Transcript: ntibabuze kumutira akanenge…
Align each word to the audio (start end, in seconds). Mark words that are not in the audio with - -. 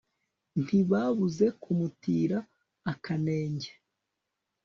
ntibabuze 0.63 1.45
kumutira 1.61 2.37
akanenge… 2.91 3.71